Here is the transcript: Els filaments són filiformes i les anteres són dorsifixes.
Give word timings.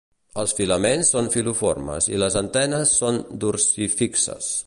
Els 0.43 0.53
filaments 0.59 1.11
són 1.15 1.27
filiformes 1.35 2.09
i 2.15 2.21
les 2.23 2.39
anteres 2.43 2.97
són 3.03 3.23
dorsifixes. 3.45 4.53